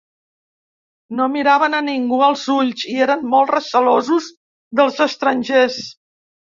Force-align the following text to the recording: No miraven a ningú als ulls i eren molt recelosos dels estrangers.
No 1.19 1.27
miraven 1.33 1.77
a 1.81 1.83
ningú 1.91 2.23
als 2.29 2.47
ulls 2.55 2.87
i 2.95 2.97
eren 3.09 3.25
molt 3.37 3.55
recelosos 3.57 4.35
dels 4.83 5.03
estrangers. 5.11 5.83